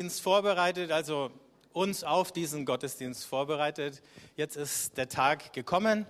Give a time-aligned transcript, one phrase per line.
[0.00, 1.30] Gottesdienst vorbereitet, also
[1.74, 4.00] uns auf diesen Gottesdienst vorbereitet.
[4.34, 6.06] Jetzt ist der Tag gekommen.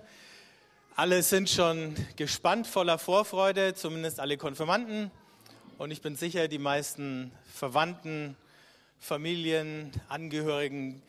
[0.95, 5.11] Alle sind schon gespannt, voller Vorfreude, zumindest alle Konfirmanden.
[5.77, 8.37] Und ich bin sicher, die meisten Verwandten,
[8.97, 11.01] Familien, Angehörigen,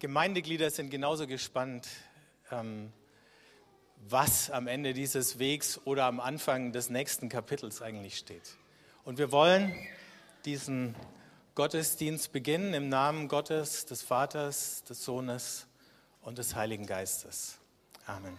[0.00, 1.88] Gemeindeglieder sind genauso gespannt,
[2.52, 2.92] ähm,
[4.06, 8.58] was am Ende dieses Wegs oder am Anfang des nächsten Kapitels eigentlich steht.
[9.02, 9.72] Und wir wollen
[10.46, 10.94] diesen
[11.56, 15.66] Gottesdienst beginnen im Namen Gottes, des Vaters, des Sohnes
[16.22, 17.58] und des Heiligen Geistes.
[18.06, 18.38] Amen.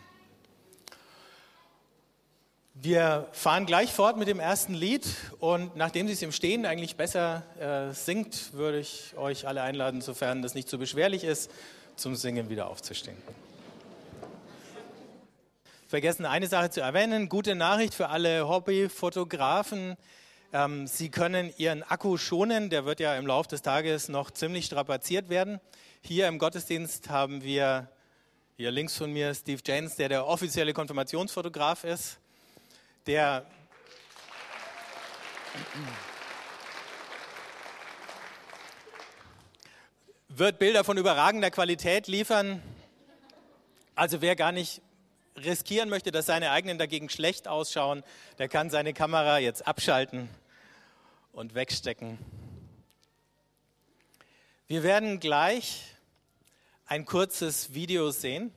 [2.76, 5.06] Wir fahren gleich fort mit dem ersten Lied
[5.40, 10.02] und nachdem Sie es im Stehen eigentlich besser äh, singt, würde ich euch alle einladen,
[10.02, 11.52] sofern das nicht zu so beschwerlich ist,
[11.96, 13.18] zum Singen wieder aufzustehen.
[15.88, 19.98] Vergessen eine Sache zu erwähnen, gute Nachricht für alle Hobbyfotografen.
[20.54, 24.66] Ähm, Sie können Ihren Akku schonen, der wird ja im Laufe des Tages noch ziemlich
[24.66, 25.60] strapaziert werden.
[26.02, 27.90] Hier im Gottesdienst haben wir
[28.56, 32.18] hier links von mir Steve James, der der offizielle Konfirmationsfotograf ist,
[33.08, 33.46] der
[40.30, 42.62] wird Bilder von überragender Qualität liefern.
[43.96, 44.82] Also wer gar nicht
[45.38, 48.04] riskieren möchte, dass seine eigenen dagegen schlecht ausschauen,
[48.38, 50.30] der kann seine Kamera jetzt abschalten
[51.32, 52.18] und wegstecken.
[54.68, 55.84] Wir werden gleich
[56.86, 58.52] ein kurzes Video sehen,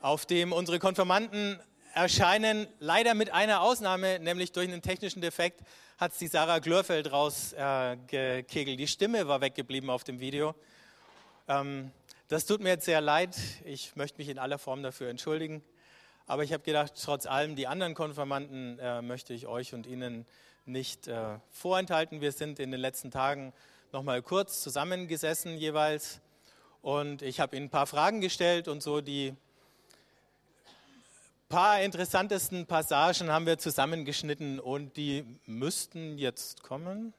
[0.00, 1.60] auf dem unsere Konfirmanden
[1.94, 5.60] erscheinen, leider mit einer Ausnahme, nämlich durch einen technischen Defekt
[5.98, 8.74] hat es die Sarah Glörfeld rausgekegelt.
[8.74, 10.54] Äh, die Stimme war weggeblieben auf dem Video.
[11.46, 11.92] Ähm,
[12.28, 13.36] das tut mir jetzt sehr leid.
[13.64, 15.62] Ich möchte mich in aller Form dafür entschuldigen.
[16.26, 20.24] Aber ich habe gedacht, trotz allem, die anderen Konfirmanden äh, möchte ich euch und Ihnen
[20.64, 22.20] nicht äh, vorenthalten.
[22.20, 23.52] Wir sind in den letzten Tagen
[23.92, 26.20] noch mal kurz zusammengesessen jeweils
[26.80, 29.34] und ich habe Ihnen ein paar Fragen gestellt und so die
[31.52, 37.12] paar interessantesten Passagen haben wir zusammengeschnitten und die müssten jetzt kommen.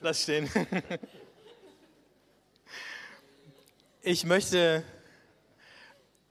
[0.00, 0.48] Lass stehen.
[4.02, 4.84] Ich möchte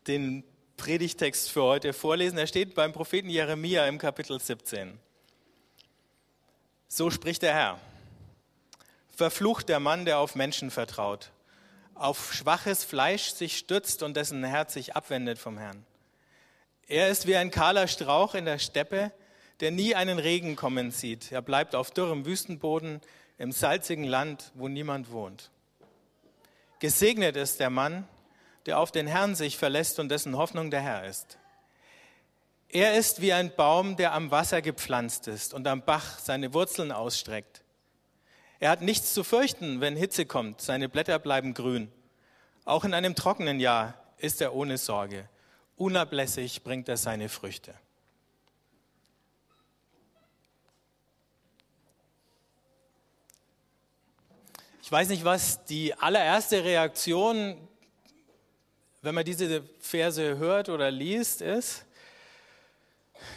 [0.08, 0.44] den
[0.78, 2.38] Predigtext für heute vorlesen.
[2.38, 5.00] Er steht beim Propheten Jeremia im Kapitel 17.
[6.88, 7.80] So spricht der Herr.
[9.10, 11.32] Verflucht der Mann, der auf Menschen vertraut,
[11.94, 15.86] auf schwaches Fleisch sich stützt und dessen Herz sich abwendet vom Herrn.
[16.88, 19.12] Er ist wie ein kahler Strauch in der Steppe,
[19.64, 21.32] der nie einen Regen kommen sieht.
[21.32, 23.00] Er bleibt auf dürrem Wüstenboden
[23.38, 25.52] im salzigen Land, wo niemand wohnt.
[26.80, 28.06] Gesegnet ist der Mann,
[28.66, 31.38] der auf den Herrn sich verlässt und dessen Hoffnung der Herr ist.
[32.68, 36.92] Er ist wie ein Baum, der am Wasser gepflanzt ist und am Bach seine Wurzeln
[36.92, 37.64] ausstreckt.
[38.60, 41.90] Er hat nichts zu fürchten, wenn Hitze kommt, seine Blätter bleiben grün.
[42.66, 45.30] Auch in einem trockenen Jahr ist er ohne Sorge.
[45.78, 47.74] Unablässig bringt er seine Früchte.
[54.94, 57.58] Weiß nicht, was die allererste Reaktion,
[59.02, 61.86] wenn man diese Verse hört oder liest, ist.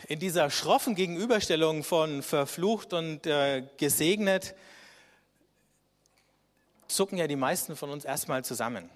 [0.06, 4.54] In dieser schroffen Gegenüberstellung von verflucht und äh, gesegnet
[6.88, 8.90] zucken ja die meisten von uns erstmal zusammen.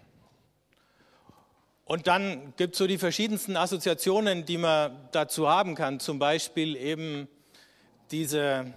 [1.86, 5.98] Und dann gibt es so die verschiedensten Assoziationen, die man dazu haben kann.
[5.98, 7.26] Zum Beispiel eben
[8.10, 8.74] diese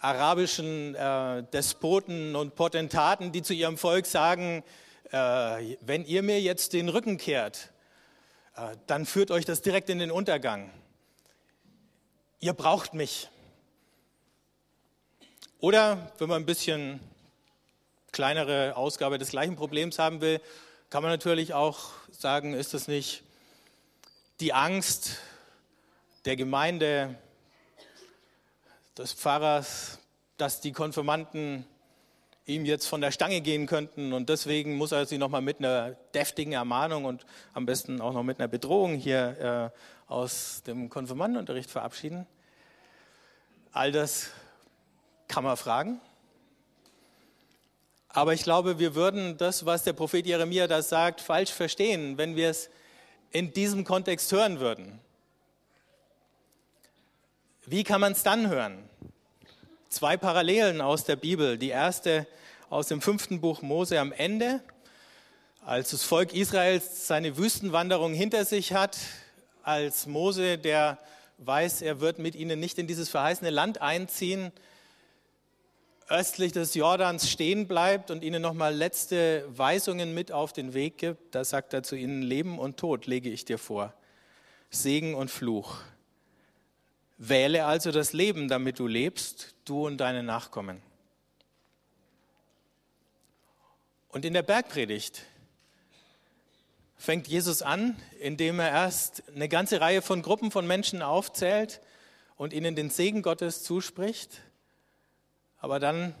[0.00, 4.62] arabischen äh, Despoten und Potentaten, die zu ihrem Volk sagen,
[5.10, 7.72] äh, wenn ihr mir jetzt den Rücken kehrt,
[8.56, 10.70] äh, dann führt euch das direkt in den Untergang.
[12.40, 13.28] Ihr braucht mich.
[15.60, 17.00] Oder wenn man ein bisschen
[18.12, 20.40] kleinere Ausgabe des gleichen Problems haben will,
[20.90, 23.22] kann man natürlich auch sagen, ist das nicht
[24.40, 25.18] die Angst
[26.24, 27.16] der Gemeinde,
[28.98, 30.00] des Pfarrers,
[30.36, 31.64] dass die Konfirmanden
[32.46, 35.92] ihm jetzt von der Stange gehen könnten und deswegen muss er sich nochmal mit einer
[36.14, 39.72] deftigen Ermahnung und am besten auch noch mit einer Bedrohung hier
[40.08, 42.26] äh, aus dem Konfirmandenunterricht verabschieden.
[43.72, 44.30] All das
[45.28, 46.00] kann man fragen.
[48.08, 52.34] Aber ich glaube, wir würden das, was der Prophet Jeremia da sagt, falsch verstehen, wenn
[52.34, 52.70] wir es
[53.30, 54.98] in diesem Kontext hören würden.
[57.66, 58.87] Wie kann man es dann hören?
[59.90, 61.56] Zwei Parallelen aus der Bibel.
[61.56, 62.26] Die erste
[62.68, 64.60] aus dem fünften Buch Mose am Ende,
[65.64, 68.98] als das Volk Israels seine Wüstenwanderung hinter sich hat,
[69.62, 70.98] als Mose, der
[71.38, 74.52] weiß, er wird mit ihnen nicht in dieses verheißene Land einziehen,
[76.10, 81.34] östlich des Jordans stehen bleibt und ihnen nochmal letzte Weisungen mit auf den Weg gibt,
[81.34, 83.94] da sagt er zu ihnen, Leben und Tod lege ich dir vor,
[84.68, 85.78] Segen und Fluch.
[87.18, 90.80] Wähle also das Leben, damit du lebst, du und deine Nachkommen.
[94.08, 95.24] Und in der Bergpredigt
[96.96, 101.80] fängt Jesus an, indem er erst eine ganze Reihe von Gruppen von Menschen aufzählt
[102.36, 104.40] und ihnen den Segen Gottes zuspricht.
[105.58, 106.14] Aber dann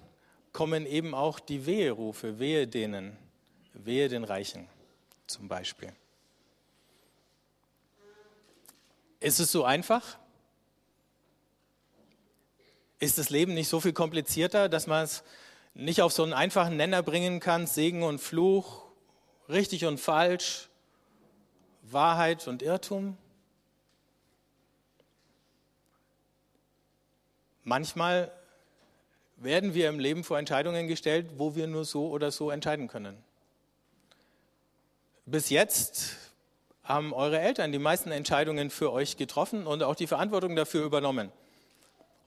[0.52, 3.16] kommen eben auch die Weherufe, wehe denen,
[3.72, 4.68] wehe den Reichen
[5.28, 5.92] zum Beispiel.
[9.20, 10.18] Ist es so einfach?
[12.98, 15.22] Ist das Leben nicht so viel komplizierter, dass man es
[15.74, 18.86] nicht auf so einen einfachen Nenner bringen kann, Segen und Fluch,
[19.48, 20.68] richtig und falsch,
[21.82, 23.16] Wahrheit und Irrtum?
[27.62, 28.32] Manchmal
[29.36, 33.16] werden wir im Leben vor Entscheidungen gestellt, wo wir nur so oder so entscheiden können.
[35.26, 36.16] Bis jetzt
[36.82, 41.30] haben eure Eltern die meisten Entscheidungen für euch getroffen und auch die Verantwortung dafür übernommen.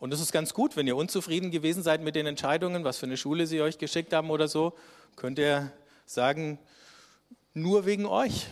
[0.01, 3.05] Und es ist ganz gut, wenn ihr unzufrieden gewesen seid mit den Entscheidungen, was für
[3.05, 4.73] eine Schule sie euch geschickt haben oder so,
[5.15, 5.71] könnt ihr
[6.07, 6.57] sagen,
[7.53, 8.47] nur wegen euch.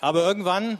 [0.00, 0.78] Aber irgendwann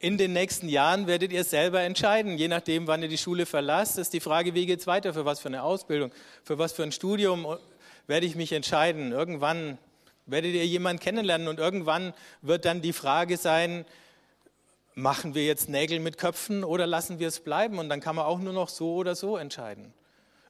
[0.00, 3.96] in den nächsten Jahren werdet ihr selber entscheiden, je nachdem, wann ihr die Schule verlasst,
[3.96, 6.10] ist die Frage, wie geht es weiter, für was für eine Ausbildung,
[6.42, 7.46] für was für ein Studium
[8.08, 9.12] werde ich mich entscheiden.
[9.12, 9.78] Irgendwann
[10.26, 12.12] werdet ihr jemanden kennenlernen und irgendwann
[12.42, 13.84] wird dann die Frage sein,
[14.96, 17.78] machen wir jetzt Nägel mit Köpfen oder lassen wir es bleiben?
[17.78, 19.94] Und dann kann man auch nur noch so oder so entscheiden.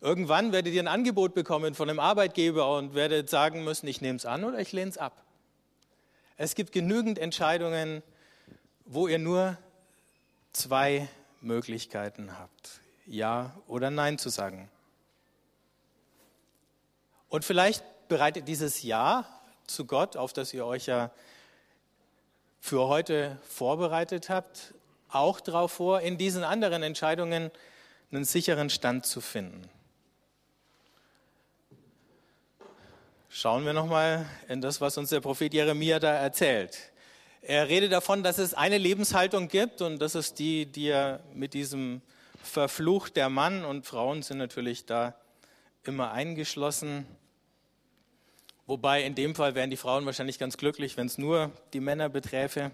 [0.00, 4.16] Irgendwann werdet ihr ein Angebot bekommen von einem Arbeitgeber und werdet sagen müssen, ich nehme
[4.16, 5.24] es an oder ich lehne es ab.
[6.36, 8.02] Es gibt genügend Entscheidungen,
[8.84, 9.58] wo ihr nur
[10.52, 11.08] zwei
[11.40, 14.70] Möglichkeiten habt, Ja oder Nein zu sagen.
[17.28, 19.26] Und vielleicht bereitet dieses Ja
[19.66, 21.10] zu Gott, auf das ihr euch ja
[22.66, 24.74] für heute vorbereitet habt,
[25.08, 27.52] auch darauf vor, in diesen anderen Entscheidungen
[28.10, 29.62] einen sicheren Stand zu finden.
[33.28, 36.76] Schauen wir nochmal in das, was uns der Prophet Jeremia da erzählt.
[37.40, 41.54] Er redet davon, dass es eine Lebenshaltung gibt und das ist die, die er mit
[41.54, 42.02] diesem
[42.42, 45.14] Verfluch der Mann und Frauen sind natürlich da
[45.84, 47.06] immer eingeschlossen
[48.66, 52.08] Wobei in dem Fall wären die Frauen wahrscheinlich ganz glücklich, wenn es nur die Männer
[52.08, 52.72] beträfe.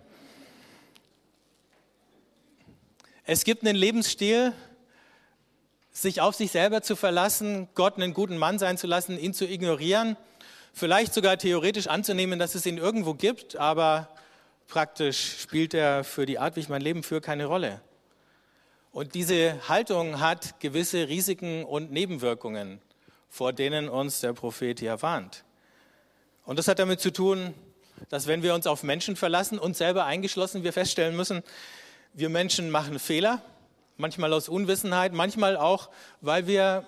[3.25, 4.55] Es gibt einen Lebensstil,
[5.91, 9.47] sich auf sich selber zu verlassen, Gott einen guten Mann sein zu lassen, ihn zu
[9.47, 10.17] ignorieren,
[10.73, 14.09] vielleicht sogar theoretisch anzunehmen, dass es ihn irgendwo gibt, aber
[14.69, 17.83] praktisch spielt er für die Art, wie ich mein Leben führe, keine Rolle.
[18.93, 22.81] Und diese Haltung hat gewisse Risiken und Nebenwirkungen,
[23.29, 25.45] vor denen uns der Prophet hier warnt.
[26.45, 27.55] Und das hat damit zu tun,
[28.09, 31.43] dass wenn wir uns auf Menschen verlassen, uns selber eingeschlossen, wir feststellen müssen,
[32.15, 33.41] wir Menschen machen Fehler,
[33.97, 35.89] manchmal aus Unwissenheit, manchmal auch,
[36.21, 36.87] weil wir,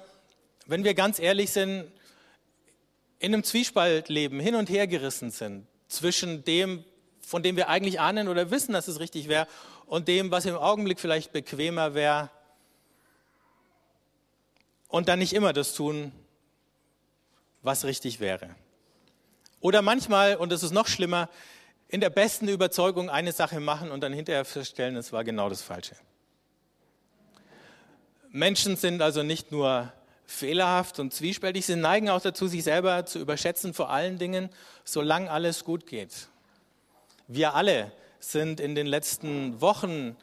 [0.67, 1.91] wenn wir ganz ehrlich sind,
[3.21, 6.85] in einem Zwiespalt leben, hin und her gerissen sind zwischen dem,
[7.21, 9.47] von dem wir eigentlich ahnen oder wissen, dass es richtig wäre,
[9.87, 12.31] und dem, was im Augenblick vielleicht bequemer wäre,
[14.89, 16.13] und dann nicht immer das tun,
[17.63, 18.55] was richtig wäre.
[19.65, 21.31] Oder manchmal, und das ist noch schlimmer,
[21.89, 25.63] in der besten Überzeugung eine Sache machen und dann hinterher feststellen, es war genau das
[25.63, 25.97] Falsche.
[28.29, 29.91] Menschen sind also nicht nur
[30.27, 34.51] fehlerhaft und zwiespältig, sie neigen auch dazu, sich selber zu überschätzen, vor allen Dingen,
[34.85, 36.13] solange alles gut geht.
[37.27, 37.91] Wir alle
[38.21, 40.15] sind in den letzten Wochen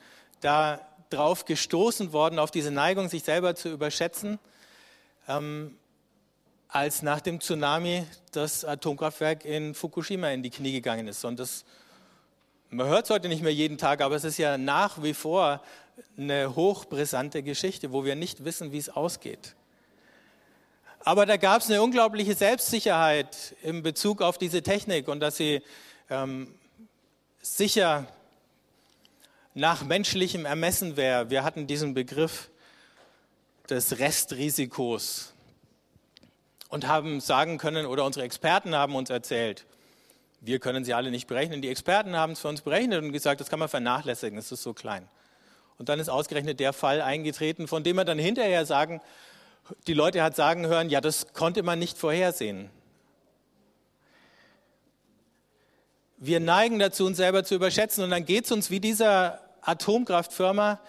[0.41, 4.37] da drauf gestoßen worden, auf diese Neigung, sich selber zu überschätzen.
[5.27, 5.79] Ähm,
[6.71, 11.25] als nach dem Tsunami das Atomkraftwerk in Fukushima in die Knie gegangen ist.
[11.25, 11.65] Und das,
[12.69, 15.61] man hört es heute nicht mehr jeden Tag, aber es ist ja nach wie vor
[16.17, 19.55] eine hochbrisante Geschichte, wo wir nicht wissen, wie es ausgeht.
[21.01, 25.61] Aber da gab es eine unglaubliche Selbstsicherheit in Bezug auf diese Technik und dass sie
[26.09, 26.55] ähm,
[27.41, 28.07] sicher
[29.53, 31.29] nach menschlichem Ermessen wäre.
[31.29, 32.49] Wir hatten diesen Begriff
[33.69, 35.33] des Restrisikos
[36.71, 39.65] und haben sagen können, oder unsere Experten haben uns erzählt,
[40.39, 41.61] wir können sie alle nicht berechnen.
[41.61, 44.63] Die Experten haben es für uns berechnet und gesagt, das kann man vernachlässigen, das ist
[44.63, 45.07] so klein.
[45.77, 49.01] Und dann ist ausgerechnet der Fall eingetreten, von dem wir dann hinterher sagen,
[49.85, 52.69] die Leute hat sagen hören, ja, das konnte man nicht vorhersehen.
[56.17, 60.79] Wir neigen dazu, uns selber zu überschätzen und dann geht es uns wie dieser Atomkraftfirma,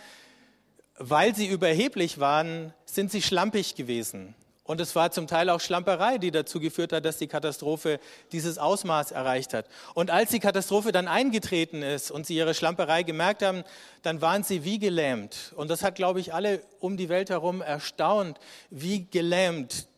[0.97, 4.37] weil sie überheblich waren, sind sie schlampig gewesen.
[4.65, 7.99] Und es war zum Teil auch Schlamperei, die dazu geführt hat, dass die Katastrophe
[8.31, 9.67] dieses Ausmaß erreicht hat.
[9.95, 13.65] Und als die Katastrophe dann eingetreten ist und sie ihre Schlamperei gemerkt haben,
[14.03, 15.53] dann waren sie wie gelähmt.
[15.57, 18.39] Und das hat, glaube ich, alle um die Welt herum erstaunt,
[18.71, 19.89] wie gelähmt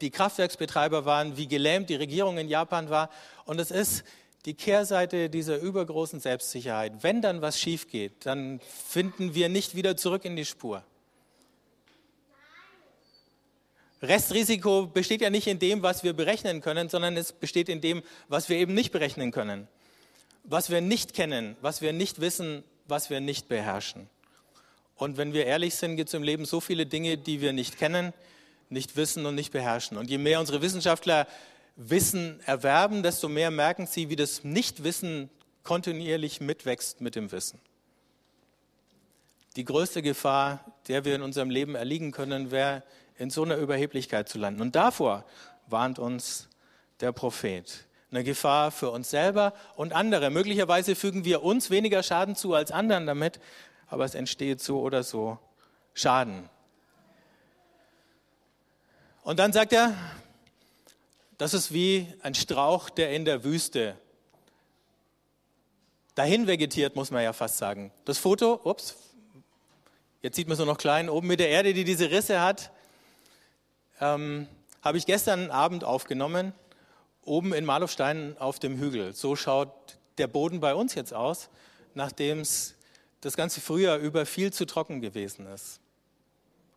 [0.00, 3.10] die Kraftwerksbetreiber waren, wie gelähmt die Regierung in Japan war.
[3.46, 4.04] Und es ist
[4.44, 7.02] die Kehrseite dieser übergroßen Selbstsicherheit.
[7.02, 10.84] Wenn dann was schief geht, dann finden wir nicht wieder zurück in die Spur.
[14.04, 18.02] Restrisiko besteht ja nicht in dem, was wir berechnen können, sondern es besteht in dem,
[18.28, 19.68] was wir eben nicht berechnen können.
[20.44, 24.08] Was wir nicht kennen, was wir nicht wissen, was wir nicht beherrschen.
[24.96, 27.78] Und wenn wir ehrlich sind, gibt es im Leben so viele Dinge, die wir nicht
[27.78, 28.12] kennen,
[28.68, 29.96] nicht wissen und nicht beherrschen.
[29.96, 31.26] Und je mehr unsere Wissenschaftler
[31.76, 35.28] Wissen erwerben, desto mehr merken sie, wie das Nichtwissen
[35.64, 37.58] kontinuierlich mitwächst mit dem Wissen.
[39.56, 42.82] Die größte Gefahr, der wir in unserem Leben erliegen können, wäre
[43.16, 44.60] in so einer Überheblichkeit zu landen.
[44.60, 45.24] Und davor
[45.66, 46.48] warnt uns
[47.00, 47.86] der Prophet.
[48.10, 50.30] Eine Gefahr für uns selber und andere.
[50.30, 53.40] Möglicherweise fügen wir uns weniger Schaden zu als anderen damit,
[53.88, 55.38] aber es entsteht so oder so
[55.94, 56.48] Schaden.
[59.22, 59.94] Und dann sagt er,
[61.38, 63.96] das ist wie ein Strauch, der in der Wüste
[66.14, 67.90] dahin vegetiert, muss man ja fast sagen.
[68.04, 68.96] Das Foto, ups,
[70.22, 72.70] jetzt sieht man es nur noch klein, oben mit der Erde, die diese Risse hat,
[74.00, 74.48] ähm,
[74.82, 76.52] habe ich gestern Abend aufgenommen,
[77.24, 79.14] oben in Malofstein auf dem Hügel.
[79.14, 79.72] So schaut
[80.18, 81.48] der Boden bei uns jetzt aus,
[81.94, 82.74] nachdem es
[83.20, 85.80] das ganze Frühjahr über viel zu trocken gewesen ist.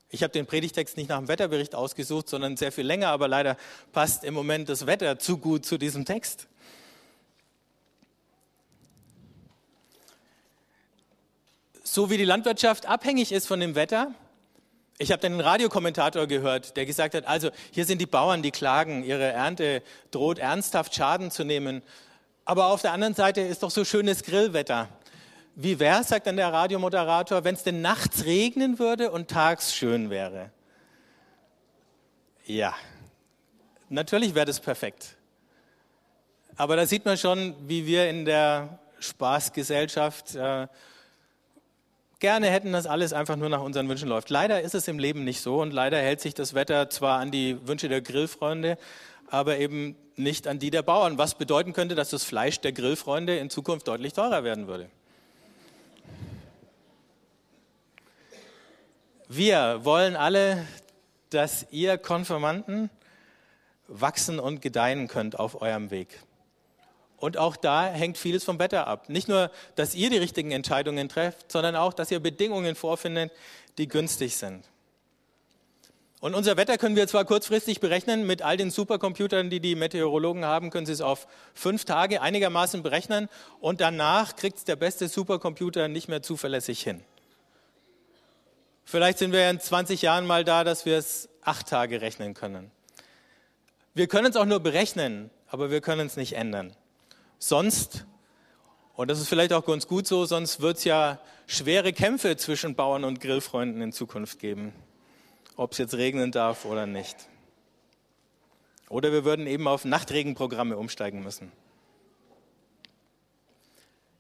[0.10, 3.58] Ich habe den Predigtext nicht nach dem Wetterbericht ausgesucht, sondern sehr viel länger, aber leider
[3.92, 6.48] passt im Moment das Wetter zu gut zu diesem Text.
[11.84, 14.14] So wie die Landwirtschaft abhängig ist von dem Wetter,
[15.00, 19.04] ich habe einen Radiokommentator gehört, der gesagt hat, also hier sind die Bauern, die klagen,
[19.04, 21.84] ihre Ernte droht ernsthaft Schaden zu nehmen.
[22.46, 24.90] Aber auf der anderen Seite ist doch so schönes Grillwetter.
[25.56, 30.10] Wie wäre sagt dann der Radiomoderator, wenn es denn nachts regnen würde und tags schön
[30.10, 30.52] wäre?
[32.46, 32.74] Ja,
[33.90, 35.16] natürlich wäre das perfekt.
[36.56, 40.68] Aber da sieht man schon, wie wir in der Spaßgesellschaft äh,
[42.20, 44.30] gerne hätten, dass alles einfach nur nach unseren Wünschen läuft.
[44.30, 47.32] Leider ist es im Leben nicht so und leider hält sich das Wetter zwar an
[47.32, 48.78] die Wünsche der Grillfreunde,
[49.30, 53.38] aber eben nicht an die der Bauern, was bedeuten könnte, dass das Fleisch der Grillfreunde
[53.38, 54.90] in Zukunft deutlich teurer werden würde.
[59.30, 60.66] Wir wollen alle,
[61.30, 62.90] dass ihr Konfirmanden
[63.88, 66.20] wachsen und gedeihen könnt auf eurem Weg.
[67.18, 69.10] Und auch da hängt vieles vom Wetter ab.
[69.10, 73.32] Nicht nur, dass ihr die richtigen Entscheidungen trefft, sondern auch, dass ihr Bedingungen vorfindet,
[73.78, 74.64] die günstig sind.
[76.20, 80.46] Und unser Wetter können wir zwar kurzfristig berechnen, mit all den Supercomputern, die die Meteorologen
[80.46, 85.10] haben, können sie es auf fünf Tage einigermaßen berechnen und danach kriegt es der beste
[85.10, 87.04] Supercomputer nicht mehr zuverlässig hin.
[88.84, 92.72] Vielleicht sind wir in 20 Jahren mal da, dass wir es acht Tage rechnen können.
[93.94, 96.76] Wir können es auch nur berechnen, aber wir können es nicht ändern.
[97.40, 98.06] Sonst,
[98.96, 102.76] und das ist vielleicht auch ganz gut so, sonst wird es ja schwere Kämpfe zwischen
[102.76, 104.74] Bauern und Grillfreunden in Zukunft geben,
[105.56, 107.16] ob es jetzt regnen darf oder nicht.
[108.90, 111.52] Oder wir würden eben auf Nachtregenprogramme umsteigen müssen.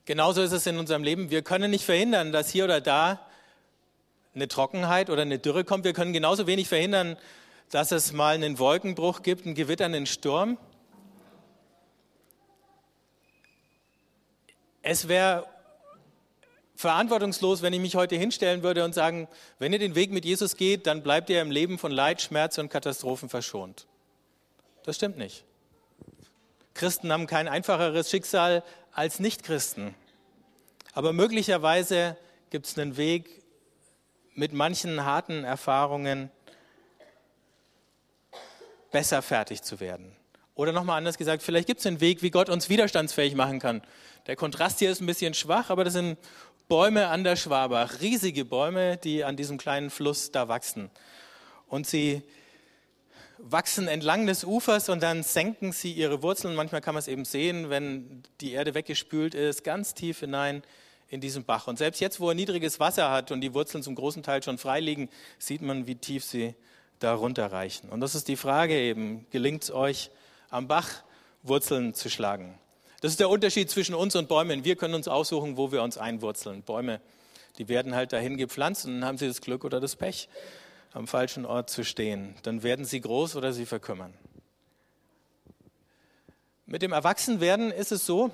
[0.06, 1.30] Genauso ist es in unserem Leben.
[1.30, 3.28] Wir können nicht verhindern, dass hier oder da
[4.36, 5.84] eine Trockenheit oder eine Dürre kommt.
[5.84, 7.18] Wir können genauso wenig verhindern,
[7.72, 10.58] dass es mal einen Wolkenbruch gibt, einen Gewitter, einen Sturm.
[14.89, 15.46] Es wäre
[16.75, 19.27] verantwortungslos, wenn ich mich heute hinstellen würde und sagen,
[19.60, 22.58] wenn ihr den Weg mit Jesus geht, dann bleibt ihr im Leben von Leid, Schmerz
[22.58, 23.86] und Katastrophen verschont.
[24.86, 25.44] Das stimmt nicht.
[26.74, 28.63] Christen haben kein einfacheres Schicksal
[28.94, 29.94] als Nichtchristen.
[30.94, 32.15] Aber möglicherweise
[32.50, 33.44] gibt es einen Weg
[34.36, 36.32] mit manchen harten Erfahrungen
[38.91, 40.15] besser fertig zu werden.
[40.58, 43.84] Oder nochmal anders gesagt, vielleicht gibt es einen Weg, wie Gott uns widerstandsfähig machen kann.
[44.27, 46.17] Der Kontrast hier ist ein bisschen schwach, aber das sind
[46.67, 50.91] Bäume an der Schwabach, riesige Bäume, die an diesem kleinen Fluss da wachsen.
[51.67, 52.24] Und sie
[53.38, 56.55] wachsen entlang des Ufers und dann senken sie ihre Wurzeln.
[56.55, 60.62] Manchmal kann man es eben sehen, wenn die Erde weggespült ist, ganz tief hinein
[61.07, 61.67] in diesen Bach.
[61.67, 64.57] Und selbst jetzt, wo er niedriges Wasser hat und die Wurzeln zum großen Teil schon
[64.57, 66.53] frei liegen, sieht man, wie tief sie
[67.00, 67.89] da runterreichen.
[67.89, 70.12] Und das ist die Frage eben, gelingt es euch,
[70.50, 70.89] am Bach
[71.43, 72.60] Wurzeln zu schlagen.
[73.01, 74.63] Das ist der Unterschied zwischen uns und Bäumen.
[74.63, 76.63] Wir können uns aussuchen, wo wir uns einwurzeln.
[76.63, 77.00] Bäume,
[77.60, 80.30] die werden halt dahin gepflanzt und dann haben sie das Glück oder das Pech,
[80.94, 82.36] am falschen Ort zu stehen.
[82.42, 84.13] Dann werden sie groß oder sie verkümmern.
[86.66, 88.32] Mit dem Erwachsenwerden ist es so,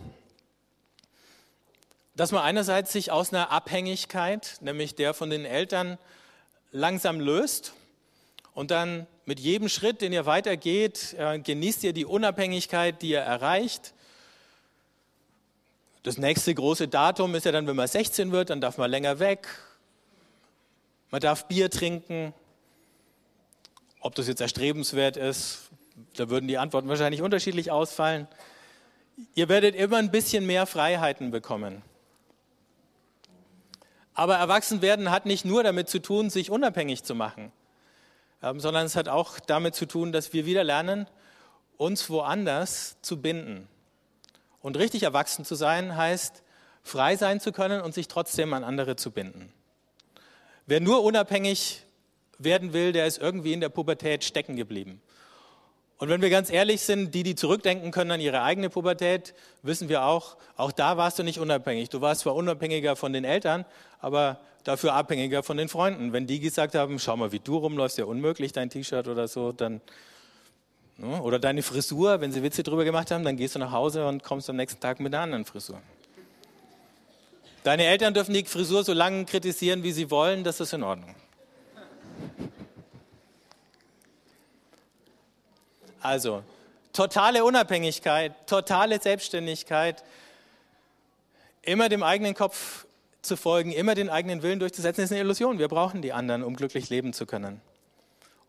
[2.15, 5.97] dass man einerseits sich aus einer Abhängigkeit, nämlich der von den Eltern,
[6.71, 7.73] langsam löst
[8.53, 13.19] und dann mit jedem Schritt, den ihr weitergeht, äh, genießt ihr die Unabhängigkeit, die ihr
[13.19, 13.93] erreicht.
[16.03, 19.19] Das nächste große Datum ist ja dann, wenn man 16 wird, dann darf man länger
[19.19, 19.47] weg.
[21.11, 22.33] Man darf Bier trinken.
[24.01, 25.69] Ob das jetzt erstrebenswert ist,
[26.17, 28.27] da würden die Antworten wahrscheinlich unterschiedlich ausfallen.
[29.33, 31.81] Ihr werdet immer ein bisschen mehr Freiheiten bekommen.
[34.13, 37.51] Aber Erwachsenwerden hat nicht nur damit zu tun, sich unabhängig zu machen,
[38.41, 41.07] ähm, sondern es hat auch damit zu tun, dass wir wieder lernen,
[41.77, 43.69] uns woanders zu binden.
[44.63, 46.41] Und richtig erwachsen zu sein heißt,
[46.81, 49.51] frei sein zu können und sich trotzdem an andere zu binden.
[50.65, 51.83] Wer nur unabhängig
[52.39, 55.01] werden will, der ist irgendwie in der Pubertät stecken geblieben.
[55.97, 59.89] Und wenn wir ganz ehrlich sind, die, die zurückdenken können an ihre eigene Pubertät, wissen
[59.89, 61.89] wir auch, auch da warst du nicht unabhängig.
[61.89, 63.65] Du warst zwar unabhängiger von den Eltern,
[63.99, 66.13] aber dafür abhängiger von den Freunden.
[66.13, 69.51] Wenn die gesagt haben, schau mal, wie du rumläufst, ja unmöglich, dein T-Shirt oder so,
[69.51, 69.81] dann?
[70.99, 74.23] Oder deine Frisur, wenn sie Witze drüber gemacht haben, dann gehst du nach Hause und
[74.23, 75.81] kommst am nächsten Tag mit einer anderen Frisur.
[77.63, 81.15] Deine Eltern dürfen die Frisur so lange kritisieren, wie sie wollen, das ist in Ordnung.
[86.01, 86.43] Also,
[86.91, 90.03] totale Unabhängigkeit, totale Selbstständigkeit,
[91.61, 92.85] immer dem eigenen Kopf
[93.21, 95.59] zu folgen, immer den eigenen Willen durchzusetzen, ist eine Illusion.
[95.59, 97.61] Wir brauchen die anderen, um glücklich leben zu können.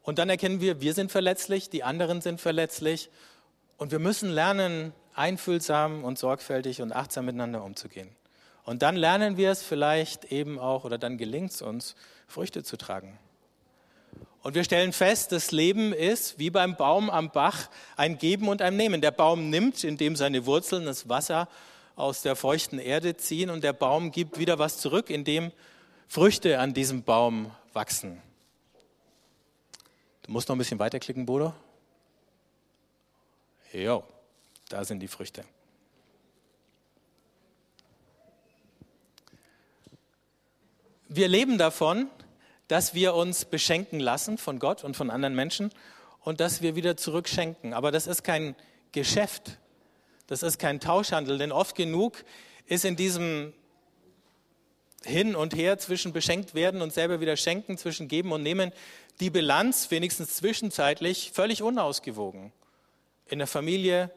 [0.04, 3.10] Und dann erkennen wir, wir sind verletzlich, die anderen sind verletzlich
[3.78, 8.10] und wir müssen lernen, einfühlsam und sorgfältig und achtsam miteinander umzugehen.
[8.64, 11.96] Und dann lernen wir es vielleicht eben auch, oder dann gelingt es uns,
[12.28, 13.18] Früchte zu tragen.
[14.42, 18.60] Und wir stellen fest, das Leben ist wie beim Baum am Bach ein Geben und
[18.60, 19.00] ein Nehmen.
[19.00, 21.48] Der Baum nimmt, indem seine Wurzeln das Wasser
[21.96, 25.50] aus der feuchten Erde ziehen und der Baum gibt wieder was zurück, indem
[26.08, 28.20] Früchte an diesem Baum wachsen.
[30.24, 31.52] Du musst noch ein bisschen weiterklicken, Bodo.
[33.72, 34.04] Jo,
[34.70, 35.44] da sind die Früchte.
[41.08, 42.08] Wir leben davon,
[42.68, 45.70] dass wir uns beschenken lassen von Gott und von anderen Menschen
[46.20, 47.74] und dass wir wieder zurückschenken.
[47.74, 48.56] Aber das ist kein
[48.92, 49.58] Geschäft,
[50.26, 52.24] das ist kein Tauschhandel, denn oft genug
[52.66, 53.52] ist in diesem
[55.04, 58.72] Hin und Her zwischen beschenkt werden und selber wieder schenken, zwischen geben und nehmen,
[59.20, 62.52] die Bilanz, wenigstens zwischenzeitlich, völlig unausgewogen.
[63.26, 64.10] In der Familie,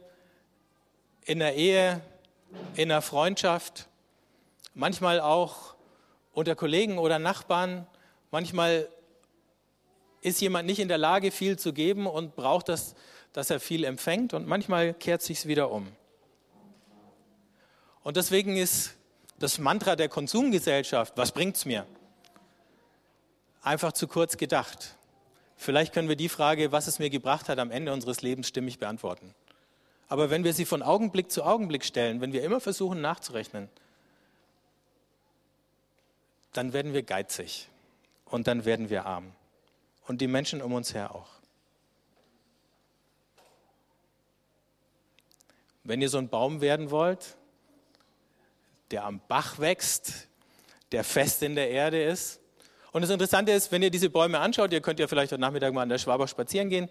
[1.26, 2.02] in der Ehe,
[2.76, 3.88] in der Freundschaft,
[4.74, 5.76] manchmal auch
[6.34, 7.88] unter Kollegen oder Nachbarn
[8.32, 8.90] Manchmal
[10.22, 12.94] ist jemand nicht in der Lage, viel zu geben und braucht das,
[13.32, 15.88] dass er viel empfängt und manchmal kehrt sich wieder um.
[18.04, 18.96] Und deswegen ist
[19.40, 21.86] das Mantra der Konsumgesellschaft, was bringt es mir?
[23.62, 24.96] Einfach zu kurz gedacht.
[25.56, 28.80] Vielleicht können wir die Frage, was es mir gebracht hat, am Ende unseres Lebens stimmig
[28.80, 29.34] beantworten.
[30.08, 33.70] Aber wenn wir sie von Augenblick zu Augenblick stellen, wenn wir immer versuchen nachzurechnen,
[36.54, 37.68] dann werden wir geizig
[38.26, 39.34] und dann werden wir arm.
[40.08, 41.30] Und die Menschen um uns her auch.
[45.84, 47.38] Wenn ihr so ein Baum werden wollt,
[48.92, 50.28] der am Bach wächst,
[50.92, 52.40] der fest in der Erde ist.
[52.92, 55.74] Und das Interessante ist, wenn ihr diese Bäume anschaut, ihr könnt ja vielleicht heute Nachmittag
[55.74, 56.90] mal an der Schwaber spazieren gehen.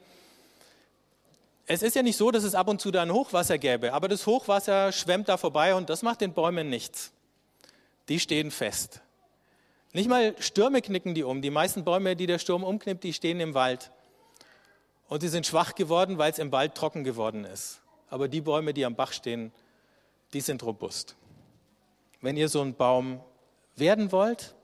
[1.66, 4.06] Es ist ja nicht so, dass es ab und zu da ein Hochwasser gäbe, aber
[4.06, 7.12] das Hochwasser schwemmt da vorbei und das macht den Bäumen nichts.
[8.08, 9.00] Die stehen fest.
[9.92, 11.42] Nicht mal Stürme knicken die um.
[11.42, 13.90] Die meisten Bäume, die der Sturm umknippt, die stehen im Wald.
[15.08, 17.80] Und sie sind schwach geworden, weil es im Wald trocken geworden ist.
[18.08, 19.52] Aber die Bäume, die am Bach stehen,
[20.32, 21.16] die sind robust.
[22.26, 23.20] Wenn ihr so ein Baum
[23.76, 24.56] werden wollt,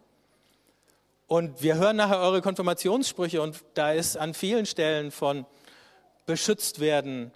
[1.29, 5.46] und wir hören nachher eure Konfirmationssprüche und da ist an vielen Stellen von
[6.27, 7.31] beschützt werden,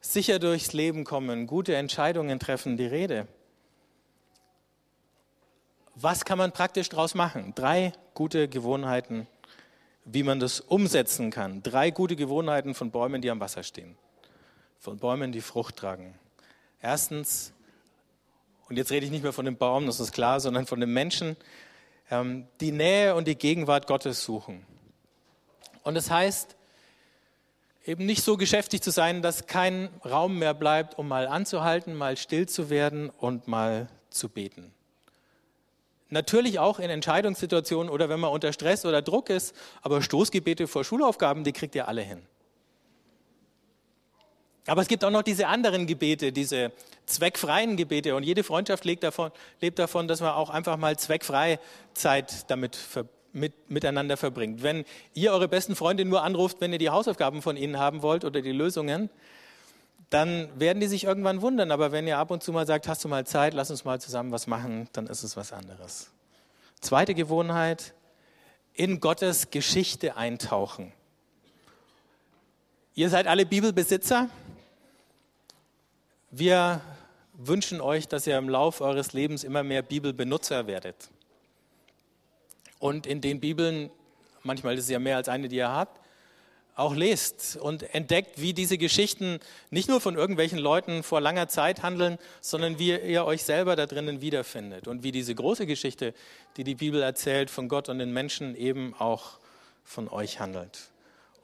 [0.00, 3.28] sicher durchs Leben kommen, gute Entscheidungen treffen die Rede.
[5.94, 7.52] Was kann man praktisch daraus machen?
[7.54, 9.28] Drei gute Gewohnheiten,
[10.04, 11.62] wie man das umsetzen kann.
[11.62, 13.96] Drei gute Gewohnheiten von Bäumen, die am Wasser stehen.
[14.80, 16.18] Von Bäumen, die Frucht tragen.
[16.82, 17.52] Erstens,
[18.70, 20.92] und jetzt rede ich nicht mehr von dem Baum, das ist klar, sondern von den
[20.92, 21.36] Menschen,
[22.08, 24.64] ähm, die Nähe und die Gegenwart Gottes suchen.
[25.82, 26.56] Und das heißt,
[27.84, 32.16] eben nicht so geschäftig zu sein, dass kein Raum mehr bleibt, um mal anzuhalten, mal
[32.16, 34.72] still zu werden und mal zu beten.
[36.08, 40.84] Natürlich auch in Entscheidungssituationen oder wenn man unter Stress oder Druck ist, aber Stoßgebete vor
[40.84, 42.22] Schulaufgaben, die kriegt ihr alle hin.
[44.66, 46.72] Aber es gibt auch noch diese anderen Gebete, diese
[47.06, 48.14] zweckfreien Gebete.
[48.14, 51.58] Und jede Freundschaft lebt davon, lebt davon dass man auch einfach mal zweckfrei
[51.94, 52.78] Zeit damit
[53.32, 54.62] mit, miteinander verbringt.
[54.62, 58.24] Wenn ihr eure besten Freunde nur anruft, wenn ihr die Hausaufgaben von ihnen haben wollt
[58.24, 59.10] oder die Lösungen,
[60.10, 61.70] dann werden die sich irgendwann wundern.
[61.70, 64.00] Aber wenn ihr ab und zu mal sagt, hast du mal Zeit, lass uns mal
[64.00, 66.10] zusammen was machen, dann ist es was anderes.
[66.80, 67.94] Zweite Gewohnheit,
[68.74, 70.92] in Gottes Geschichte eintauchen.
[72.94, 74.28] Ihr seid alle Bibelbesitzer.
[76.32, 76.80] Wir
[77.34, 81.10] wünschen euch, dass ihr im Laufe eures Lebens immer mehr Bibelbenutzer werdet
[82.78, 83.90] und in den Bibeln,
[84.44, 86.00] manchmal ist es ja mehr als eine, die ihr habt,
[86.76, 89.40] auch lest und entdeckt, wie diese Geschichten
[89.70, 93.86] nicht nur von irgendwelchen Leuten vor langer Zeit handeln, sondern wie ihr euch selber da
[93.86, 96.14] drinnen wiederfindet und wie diese große Geschichte,
[96.56, 99.40] die die Bibel erzählt, von Gott und den Menschen eben auch
[99.82, 100.90] von euch handelt.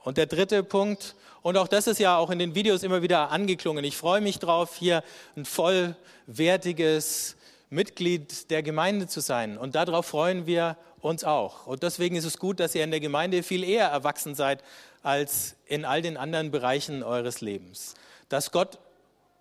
[0.07, 3.33] Und der dritte Punkt, und auch das ist ja auch in den Videos immer wieder
[3.33, 5.03] angeklungen, ich freue mich drauf, hier
[5.37, 7.35] ein vollwertiges
[7.71, 9.59] Mitglied der Gemeinde zu sein.
[9.59, 11.66] Und darauf freuen wir uns auch.
[11.66, 14.62] Und deswegen ist es gut, dass ihr in der Gemeinde viel eher erwachsen seid
[15.03, 17.95] als in all den anderen Bereichen eures Lebens.
[18.29, 18.79] Dass Gott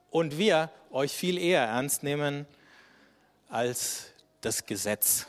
[0.10, 2.48] und wir euch viel eher ernst nehmen
[3.50, 4.08] als
[4.42, 5.28] das Gesetz.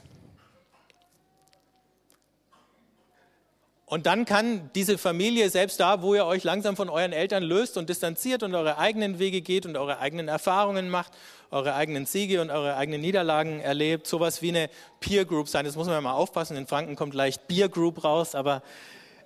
[3.96, 7.78] Und dann kann diese Familie, selbst da, wo ihr euch langsam von euren Eltern löst
[7.78, 11.14] und distanziert und eure eigenen Wege geht und eure eigenen Erfahrungen macht,
[11.50, 14.68] eure eigenen Siege und eure eigenen Niederlagen erlebt, sowas wie eine
[15.00, 15.64] Peer Group sein.
[15.64, 16.58] Das muss man ja mal aufpassen.
[16.58, 18.62] In Franken kommt leicht Beer Group raus, aber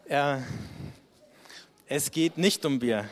[0.08, 0.36] äh,
[1.88, 3.08] es geht nicht um Bier.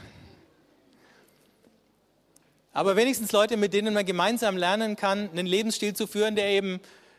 [2.72, 6.78] Aber wenigstens Leute, mit denen man gemeinsam lernen kann, einen Lebensstil zu führen, der eben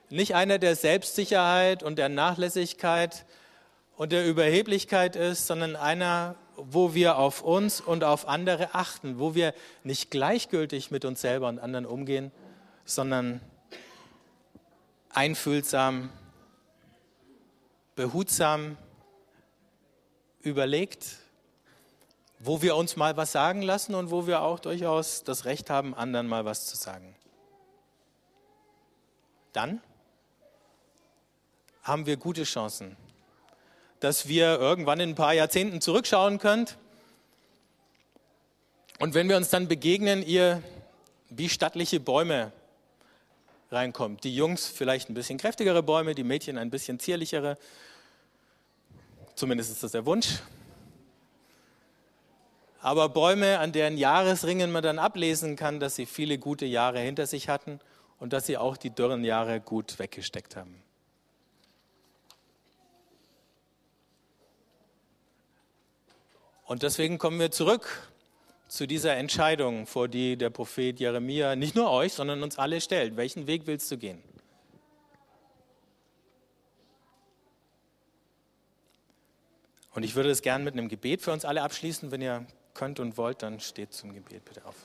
[0.10, 3.25] nicht einer der Selbstsicherheit und der Nachlässigkeit
[3.99, 9.35] und der Überheblichkeit ist, sondern einer, wo wir auf uns und auf andere achten, wo
[9.35, 12.31] wir nicht gleichgültig mit uns selber und anderen umgehen,
[12.85, 13.41] sondern
[15.09, 16.12] einfühlsam,
[17.97, 18.77] behutsam,
[20.43, 21.17] überlegt,
[22.39, 25.93] wo wir uns mal was sagen lassen und wo wir auch durchaus das Recht haben,
[25.93, 27.17] anderen mal was zu sagen.
[29.51, 29.81] Dann
[31.83, 32.95] haben wir gute Chancen,
[33.99, 36.77] dass wir irgendwann in ein paar Jahrzehnten zurückschauen könnt.
[38.99, 40.62] Und wenn wir uns dann begegnen, ihr
[41.29, 42.51] wie stattliche Bäume
[43.71, 44.23] reinkommt.
[44.23, 47.57] Die Jungs vielleicht ein bisschen kräftigere Bäume, die Mädchen ein bisschen zierlichere.
[49.35, 50.39] Zumindest ist das der Wunsch.
[52.81, 57.27] Aber Bäume, an deren Jahresringen man dann ablesen kann, dass sie viele gute Jahre hinter
[57.27, 57.79] sich hatten
[58.19, 60.81] und dass sie auch die dürren Jahre gut weggesteckt haben.
[66.69, 68.12] Und deswegen kommen wir zurück
[68.67, 73.17] zu dieser Entscheidung, vor die der Prophet Jeremia nicht nur euch, sondern uns alle stellt.
[73.17, 74.21] Welchen Weg willst du gehen?
[79.95, 82.12] Und ich würde es gern mit einem Gebet für uns alle abschließen.
[82.12, 84.75] Wenn ihr könnt und wollt, dann steht zum Gebet bitte auf.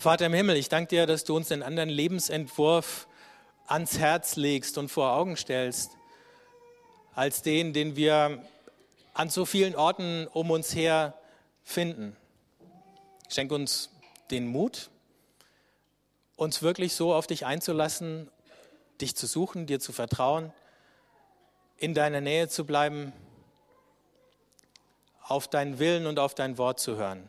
[0.00, 3.08] Vater im Himmel, ich danke dir, dass du uns den anderen Lebensentwurf
[3.66, 5.90] ans Herz legst und vor Augen stellst,
[7.16, 8.40] als den, den wir
[9.12, 11.14] an so vielen Orten um uns her
[11.64, 12.16] finden.
[13.28, 13.90] Schenk uns
[14.30, 14.88] den Mut,
[16.36, 18.30] uns wirklich so auf dich einzulassen,
[19.00, 20.52] dich zu suchen, dir zu vertrauen,
[21.76, 23.12] in deiner Nähe zu bleiben,
[25.24, 27.28] auf deinen Willen und auf dein Wort zu hören.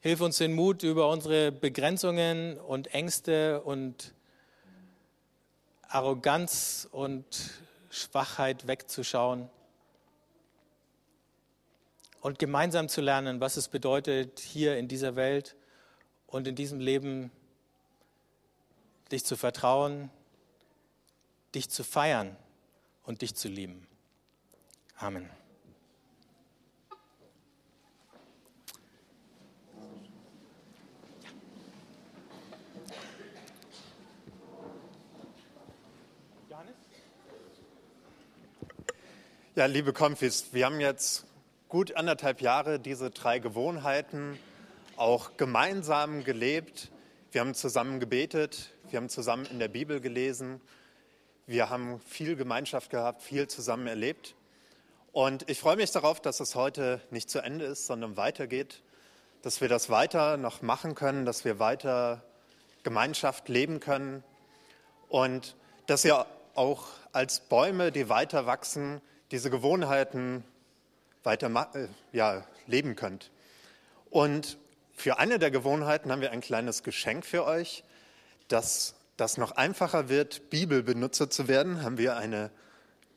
[0.00, 4.14] Hilf uns den Mut, über unsere Begrenzungen und Ängste und
[5.88, 7.24] Arroganz und
[7.90, 9.50] Schwachheit wegzuschauen
[12.20, 15.56] und gemeinsam zu lernen, was es bedeutet, hier in dieser Welt
[16.26, 17.32] und in diesem Leben
[19.10, 20.10] dich zu vertrauen,
[21.54, 22.36] dich zu feiern
[23.04, 23.86] und dich zu lieben.
[24.96, 25.28] Amen.
[39.58, 41.26] Ja, liebe Konfis, wir haben jetzt
[41.68, 44.38] gut anderthalb Jahre diese drei Gewohnheiten
[44.96, 46.92] auch gemeinsam gelebt.
[47.32, 50.60] Wir haben zusammen gebetet, wir haben zusammen in der Bibel gelesen,
[51.48, 54.36] wir haben viel Gemeinschaft gehabt, viel zusammen erlebt.
[55.10, 58.84] Und ich freue mich darauf, dass es heute nicht zu Ende ist, sondern weitergeht,
[59.42, 62.22] dass wir das weiter noch machen können, dass wir weiter
[62.84, 64.22] Gemeinschaft leben können
[65.08, 65.56] und
[65.88, 70.44] dass ihr auch als Bäume, die weiter wachsen, diese Gewohnheiten
[71.22, 73.30] weiter äh, ja, leben könnt.
[74.10, 74.58] Und
[74.94, 77.84] für eine der Gewohnheiten haben wir ein kleines Geschenk für euch,
[78.48, 82.50] dass das noch einfacher wird, Bibelbenutzer zu werden, haben wir eine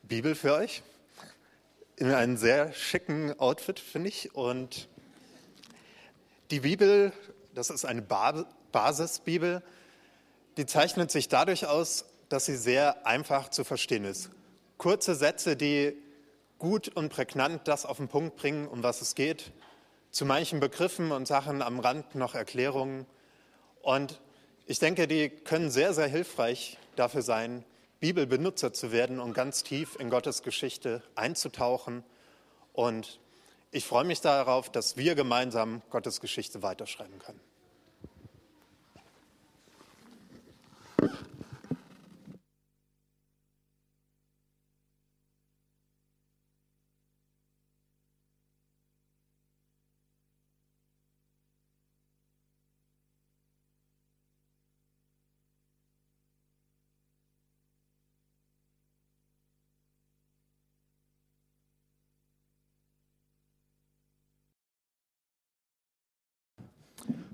[0.03, 0.83] Bibel für euch
[2.01, 4.33] in einem sehr schicken Outfit, finde ich.
[4.33, 4.89] Und
[6.49, 7.13] die Bibel,
[7.53, 9.61] das ist eine Basisbibel,
[10.57, 14.31] die zeichnet sich dadurch aus, dass sie sehr einfach zu verstehen ist.
[14.81, 15.95] Kurze Sätze, die
[16.57, 19.51] gut und prägnant das auf den Punkt bringen, um was es geht.
[20.09, 23.05] Zu manchen Begriffen und Sachen am Rand noch Erklärungen.
[23.83, 24.19] Und
[24.65, 27.63] ich denke, die können sehr, sehr hilfreich dafür sein,
[27.99, 32.03] Bibelbenutzer zu werden und ganz tief in Gottes Geschichte einzutauchen.
[32.73, 33.19] Und
[33.69, 37.50] ich freue mich darauf, dass wir gemeinsam Gottes Geschichte weiterschreiben können.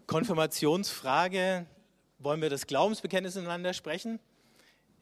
[0.08, 1.66] Konfirmationsfrage,
[2.20, 4.22] wollen wir das Glaubensbekenntnis ineinander sprechen?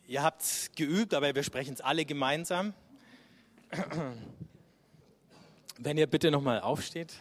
[0.08, 2.74] Ihr habt es geübt, aber wir sprechen es alle gemeinsam.
[5.78, 7.14] Wenn ihr bitte nochmal aufsteht.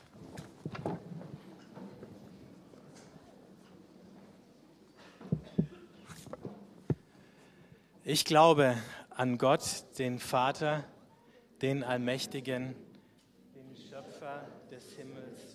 [8.03, 8.79] Ich glaube
[9.11, 10.85] an Gott, den Vater,
[11.61, 12.75] den Allmächtigen,
[13.55, 15.55] den Schöpfer des Himmels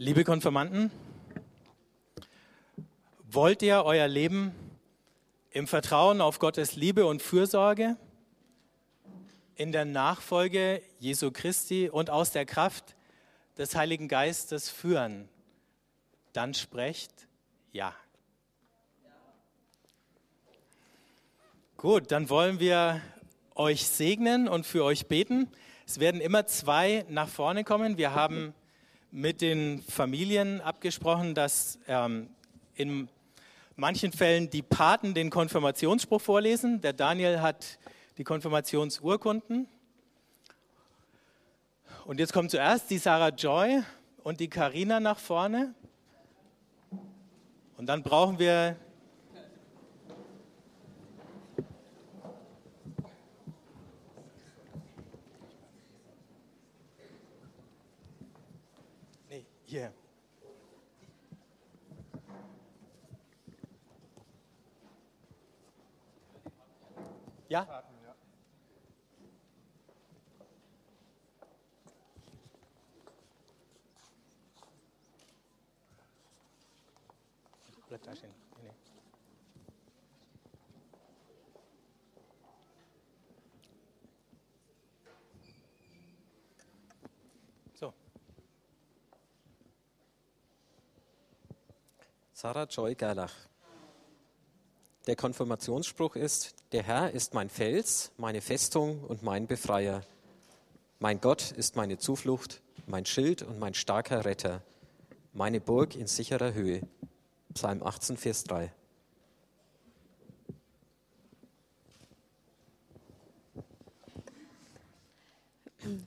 [0.00, 0.92] Liebe Konfirmanden,
[3.24, 4.54] wollt ihr euer Leben
[5.50, 7.96] im Vertrauen auf Gottes Liebe und Fürsorge,
[9.56, 12.94] in der Nachfolge Jesu Christi und aus der Kraft
[13.56, 15.28] des Heiligen Geistes führen?
[16.32, 17.26] Dann sprecht
[17.72, 17.92] ja.
[21.76, 23.02] Gut, dann wollen wir
[23.56, 25.50] euch segnen und für euch beten.
[25.88, 27.96] Es werden immer zwei nach vorne kommen.
[27.96, 28.54] Wir haben
[29.10, 32.28] mit den Familien abgesprochen, dass ähm,
[32.74, 33.08] in
[33.76, 36.80] manchen Fällen die Paten den Konfirmationsspruch vorlesen.
[36.80, 37.78] Der Daniel hat
[38.18, 39.68] die Konfirmationsurkunden.
[42.04, 43.82] Und jetzt kommt zuerst die Sarah Joy
[44.24, 45.74] und die Karina nach vorne.
[47.76, 48.76] Und dann brauchen wir
[59.68, 59.92] Hier.
[67.48, 67.84] Ja?
[92.40, 93.34] Sarah Joy Gerlach.
[95.08, 100.02] Der Konfirmationsspruch ist, der Herr ist mein Fels, meine Festung und mein Befreier.
[101.00, 104.62] Mein Gott ist meine Zuflucht, mein Schild und mein starker Retter,
[105.32, 106.82] meine Burg in sicherer Höhe.
[107.54, 108.72] Psalm 18, Vers 3.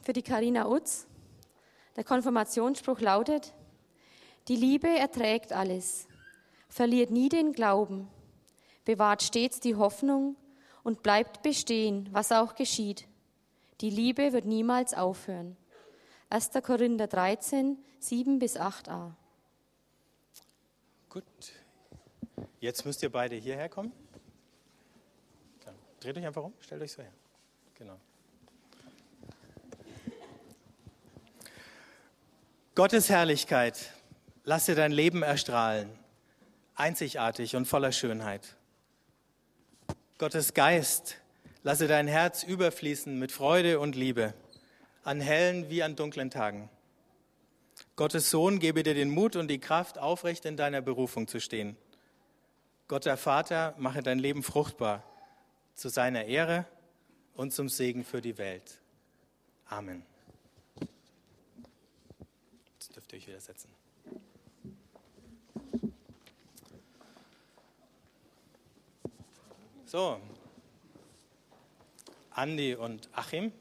[0.01, 1.07] Für die Karina Utz.
[1.97, 3.51] Der Konfirmationsspruch lautet,
[4.47, 6.07] die Liebe erträgt alles,
[6.71, 8.07] verliert nie den Glauben,
[8.85, 10.37] bewahrt stets die Hoffnung
[10.83, 13.07] und bleibt bestehen, was auch geschieht.
[13.81, 15.57] Die Liebe wird niemals aufhören.
[16.29, 16.51] 1.
[16.63, 19.11] Korinther 13, 7 bis 8a.
[21.09, 21.23] Gut.
[22.61, 23.91] Jetzt müsst ihr beide hierher kommen.
[25.65, 27.11] Dann dreht euch einfach um, stellt euch so her.
[27.77, 27.99] Genau.
[32.75, 33.91] Gottes Herrlichkeit,
[34.45, 35.89] lasse dein Leben erstrahlen,
[36.81, 38.57] einzigartig und voller Schönheit.
[40.17, 41.17] Gottes Geist,
[41.61, 44.33] lasse dein Herz überfließen mit Freude und Liebe,
[45.03, 46.69] an hellen wie an dunklen Tagen.
[47.95, 51.77] Gottes Sohn gebe dir den Mut und die Kraft, aufrecht in deiner Berufung zu stehen.
[52.87, 55.03] Gott der Vater mache dein Leben fruchtbar,
[55.75, 56.65] zu seiner Ehre
[57.35, 58.81] und zum Segen für die Welt.
[59.67, 60.03] Amen.
[62.73, 63.80] Jetzt dürft ihr euch wieder setzen.
[69.91, 70.21] So,
[72.29, 73.51] Andi und Achim.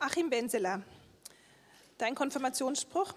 [0.00, 0.82] Achim Benseler,
[1.98, 3.14] dein Konfirmationsspruch,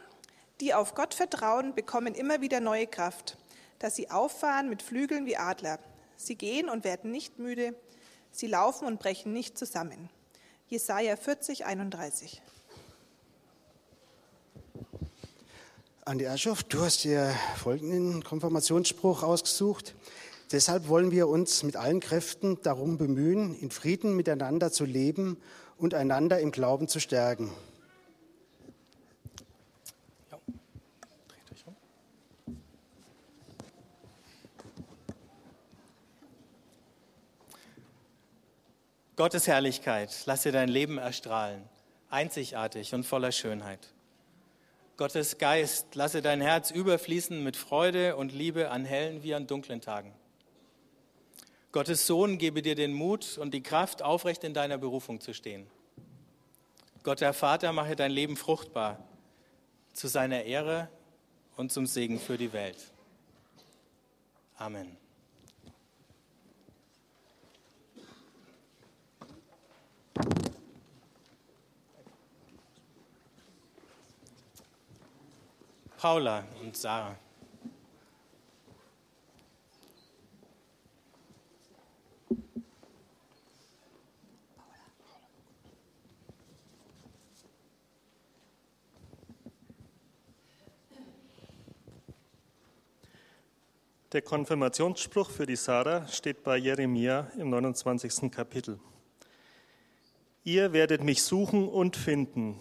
[0.59, 3.35] die auf Gott vertrauen, bekommen immer wieder neue Kraft,
[3.79, 5.79] dass sie auffahren mit Flügeln wie Adler.
[6.17, 7.73] Sie gehen und werden nicht müde,
[8.31, 10.09] sie laufen und brechen nicht zusammen.
[10.67, 12.41] Jesaja 40, 31.
[16.03, 19.95] Andi Aschoff, du hast dir folgenden Konfirmationsspruch ausgesucht.
[20.51, 25.37] Deshalb wollen wir uns mit allen Kräften darum bemühen, in Frieden miteinander zu leben
[25.77, 27.51] und einander im Glauben zu stärken.
[30.29, 30.39] Ja.
[31.27, 31.75] Dreht euch um.
[39.21, 41.61] Gottes Herrlichkeit, lasse dein Leben erstrahlen,
[42.09, 43.93] einzigartig und voller Schönheit.
[44.97, 49.79] Gottes Geist, lasse dein Herz überfließen mit Freude und Liebe an hellen wie an dunklen
[49.79, 50.11] Tagen.
[51.71, 55.67] Gottes Sohn gebe dir den Mut und die Kraft, aufrecht in deiner Berufung zu stehen.
[57.03, 59.07] Gott der Vater mache dein Leben fruchtbar,
[59.93, 60.89] zu seiner Ehre
[61.57, 62.91] und zum Segen für die Welt.
[64.57, 65.00] Amen.
[76.01, 77.15] Paula und Sarah.
[94.11, 98.31] Der Konfirmationsspruch für die Sarah steht bei Jeremia im 29.
[98.31, 98.79] Kapitel.
[100.43, 102.59] Ihr werdet mich suchen und finden,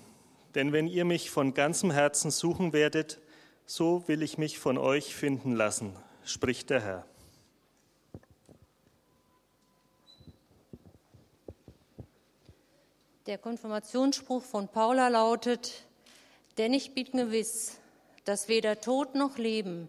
[0.54, 3.18] denn wenn ihr mich von ganzem Herzen suchen werdet,
[3.70, 7.04] so will ich mich von euch finden lassen, spricht der Herr.
[13.26, 15.86] Der Konfirmationsspruch von Paula lautet,
[16.58, 17.78] denn ich bin gewiss,
[18.24, 19.88] dass weder Tod noch Leben,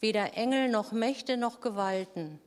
[0.00, 2.38] weder Engel noch Mächte noch Gewalten,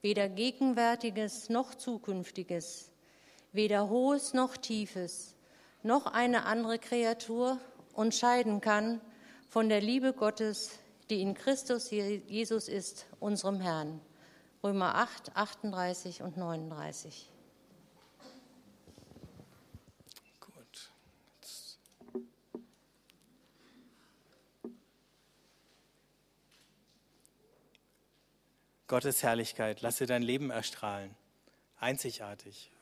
[0.00, 2.90] weder Gegenwärtiges noch Zukünftiges,
[3.52, 5.34] weder Hohes noch Tiefes,
[5.82, 7.58] noch eine andere Kreatur
[7.92, 9.02] unterscheiden kann
[9.54, 14.00] von der Liebe Gottes, die in Christus Jesus ist, unserem Herrn.
[14.64, 17.30] Römer 8, 38 und 39.
[20.40, 20.92] Gut.
[28.88, 31.14] Gottes Herrlichkeit, lasse dein Leben erstrahlen,
[31.78, 32.72] einzigartig,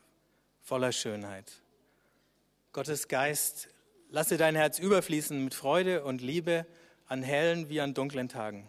[0.62, 1.52] voller Schönheit.
[2.72, 3.68] Gottes Geist,
[4.12, 6.66] lasse dein Herz überfließen mit Freude und Liebe
[7.08, 8.68] an hellen wie an dunklen Tagen.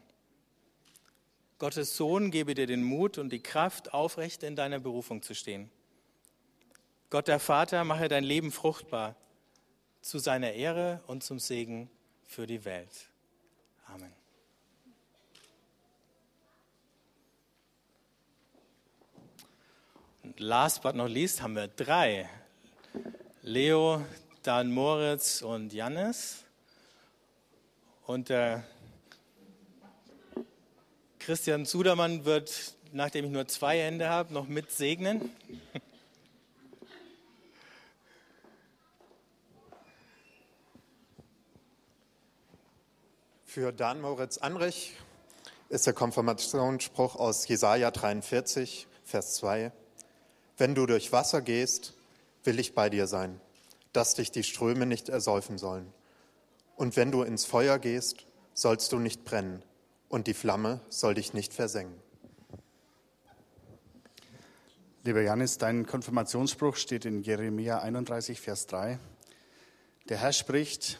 [1.59, 5.69] Gottes Sohn gebe dir den Mut und die Kraft, aufrecht in deiner Berufung zu stehen.
[7.09, 9.15] Gott der Vater mache dein Leben fruchtbar,
[10.01, 11.89] zu seiner Ehre und zum Segen
[12.25, 13.09] für die Welt.
[13.85, 14.11] Amen.
[20.23, 22.29] Und last but not least haben wir drei.
[23.41, 24.03] Leo,
[24.43, 26.43] Dan Moritz und Jannis.
[28.05, 28.65] Und der
[31.19, 35.33] Christian Sudermann wird, nachdem ich nur zwei Hände habe, noch mit segnen.
[43.45, 44.97] Für Dan Moritz Anrich
[45.69, 49.71] ist der Konfirmationsspruch aus Jesaja 43, Vers 2.
[50.57, 51.93] Wenn du durch Wasser gehst,
[52.43, 53.39] will ich bei dir sein,
[53.93, 55.93] dass dich die Ströme nicht ersäufen sollen.
[56.75, 59.63] Und wenn du ins Feuer gehst, sollst du nicht brennen,
[60.09, 61.95] und die Flamme soll dich nicht versengen.
[65.03, 68.99] Lieber Janis, dein Konfirmationsspruch steht in Jeremia 31, Vers 3.
[70.09, 70.99] Der Herr spricht,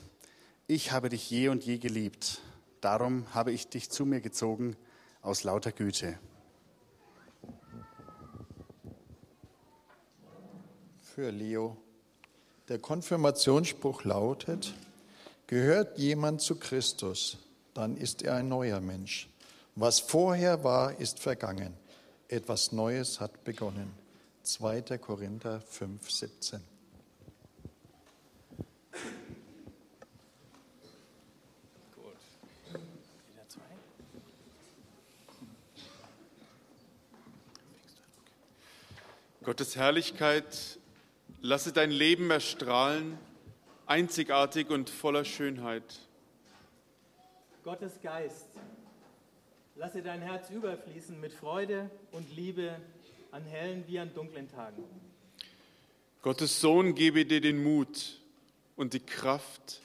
[0.67, 2.41] ich habe dich je und je geliebt,
[2.81, 4.75] darum habe ich dich zu mir gezogen
[5.21, 6.19] aus lauter Güte.
[11.01, 11.82] Für Leo.
[12.69, 14.73] Der Konfirmationsspruch lautet,
[15.47, 17.37] gehört jemand zu Christus,
[17.73, 19.29] dann ist er ein neuer Mensch.
[19.75, 21.73] Was vorher war, ist vergangen.
[22.29, 23.91] Etwas Neues hat begonnen.
[24.43, 24.81] 2.
[24.97, 26.61] Korinther 5, 17.
[39.43, 40.79] Gottes Herrlichkeit,
[41.43, 43.19] lasse dein Leben erstrahlen,
[43.85, 45.83] einzigartig und voller Schönheit.
[47.65, 48.47] Gottes Geist,
[49.75, 52.79] lasse dein Herz überfließen mit Freude und Liebe
[53.31, 54.83] an hellen wie an dunklen Tagen.
[56.21, 58.21] Gottes Sohn, gebe dir den Mut
[58.77, 59.81] und die Kraft,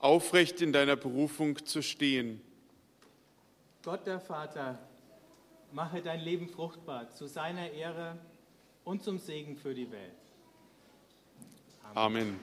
[0.00, 2.40] aufrecht in deiner Berufung zu stehen.
[3.84, 4.80] Gott der Vater,
[5.70, 8.18] mache dein Leben fruchtbar zu seiner Ehre
[8.84, 10.27] und zum Segen für die Welt.
[11.94, 12.38] Amen.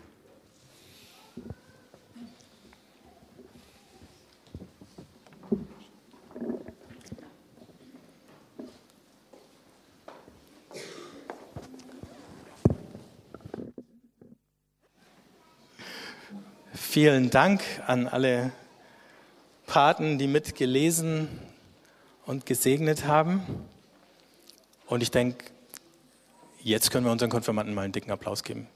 [16.74, 18.52] Vielen Dank an alle
[19.68, 21.28] Paten, die mitgelesen
[22.26, 23.42] und gesegnet haben.
[24.86, 25.44] Und ich denke,
[26.62, 28.68] jetzt können wir unseren Konfirmanden mal einen dicken Applaus geben.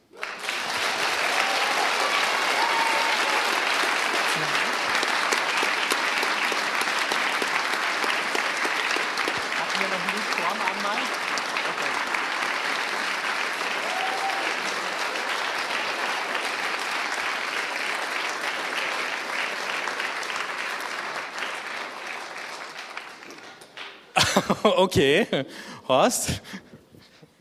[24.64, 25.26] Okay,
[25.88, 26.42] Horst.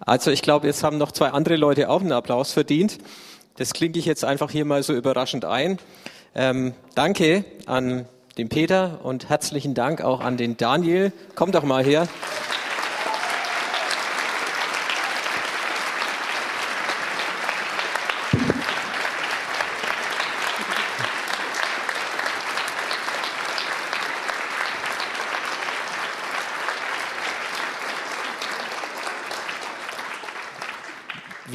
[0.00, 2.98] Also ich glaube, jetzt haben noch zwei andere Leute auch einen Applaus verdient.
[3.56, 5.78] Das klinge ich jetzt einfach hier mal so überraschend ein.
[6.34, 8.06] Ähm, danke an
[8.36, 11.12] den Peter und herzlichen Dank auch an den Daniel.
[11.34, 12.08] Komm doch mal her.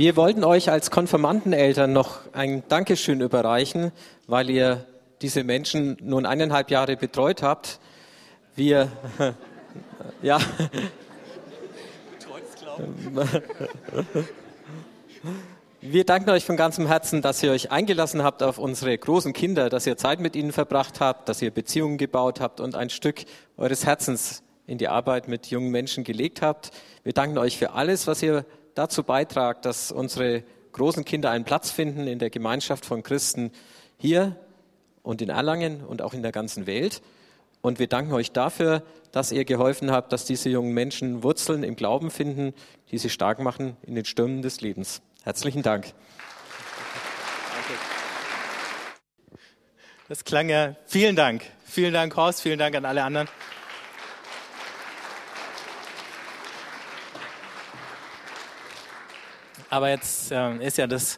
[0.04, 3.94] Wir wollten euch als Konfirmandeneltern noch ein Dankeschön überreichen,
[4.28, 4.86] weil ihr
[5.22, 7.80] diese Menschen nun eineinhalb Jahre betreut habt.
[8.54, 8.92] Wir,
[10.22, 10.40] ja.
[15.80, 19.70] Wir danken euch von ganzem Herzen, dass ihr euch eingelassen habt auf unsere großen Kinder,
[19.70, 23.24] dass ihr Zeit mit ihnen verbracht habt, dass ihr Beziehungen gebaut habt und ein Stück
[23.56, 26.72] eures Herzens in die Arbeit mit jungen Menschen gelegt habt.
[27.06, 28.46] Wir danken euch für alles, was ihr
[28.76, 33.52] dazu beitragt, dass unsere großen Kinder einen Platz finden in der Gemeinschaft von Christen
[33.98, 34.36] hier
[35.04, 37.02] und in Erlangen und auch in der ganzen Welt.
[37.62, 41.76] Und wir danken euch dafür, dass ihr geholfen habt, dass diese jungen Menschen Wurzeln im
[41.76, 42.54] Glauben finden,
[42.92, 45.02] die sie stark machen in den Stürmen des Lebens.
[45.24, 45.94] Herzlichen Dank.
[50.10, 50.76] Das klang ja.
[50.86, 51.44] Vielen Dank.
[51.64, 52.42] Vielen Dank, Horst.
[52.42, 53.30] Vielen Dank an alle anderen.
[59.74, 61.18] Aber jetzt äh, ist ja das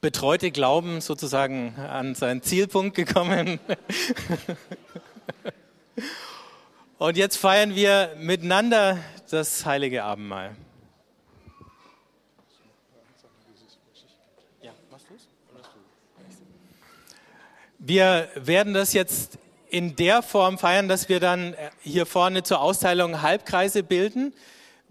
[0.00, 3.58] betreute Glauben sozusagen an seinen Zielpunkt gekommen.
[6.98, 10.54] Und jetzt feiern wir miteinander das heilige Abendmahl.
[17.80, 19.36] Wir werden das jetzt
[19.68, 24.32] in der Form feiern, dass wir dann hier vorne zur Austeilung Halbkreise bilden.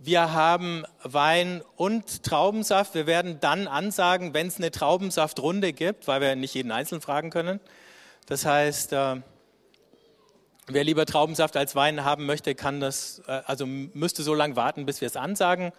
[0.02, 2.96] Wir haben Wein und Traubensaft.
[2.96, 7.32] Wir werden dann ansagen, wenn es eine Traubensaftrunde gibt, weil wir nicht jeden einzeln fragen
[7.32, 7.60] können.
[8.26, 9.18] Das heißt, äh,
[10.68, 14.86] wer lieber Traubensaft als Wein haben möchte, kann das, äh, also müsste so lange warten,
[14.86, 15.74] bis wir es ansagen.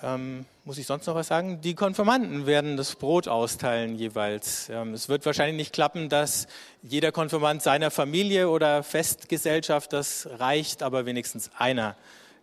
[0.00, 1.60] Ähm, muss ich sonst noch was sagen?
[1.62, 4.68] Die Konfirmanden werden das Brot austeilen jeweils.
[4.68, 6.46] Ähm, es wird wahrscheinlich nicht klappen, dass
[6.84, 11.96] jeder Konfirmand seiner Familie oder Festgesellschaft das reicht, aber wenigstens einer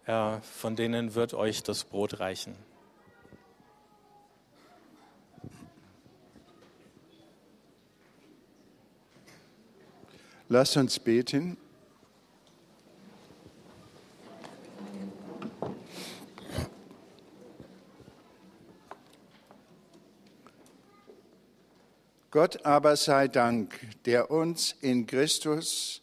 [0.09, 2.55] von denen wird euch das Brot reichen.
[10.47, 11.57] Lass uns beten.
[22.31, 26.01] Gott aber sei Dank, der uns in Christus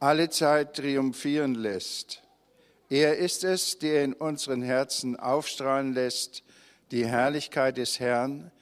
[0.00, 2.23] alle Zeit triumphieren lässt
[2.94, 6.44] er ist es, der in unseren Herzen aufstrahlen lässt
[6.92, 8.52] die Herrlichkeit des Herrn,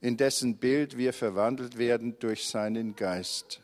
[0.00, 3.60] in dessen Bild wir verwandelt werden durch seinen Geist.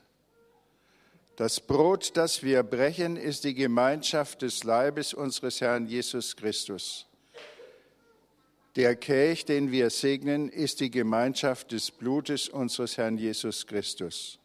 [1.37, 7.07] Das Brot, das wir brechen, ist die Gemeinschaft des Leibes unseres Herrn Jesus Christus.
[8.77, 14.39] Der Kelch, den wir segnen, ist die Gemeinschaft des Blutes unseres Herrn Jesus Christus.